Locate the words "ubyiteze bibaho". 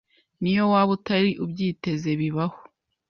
1.43-2.59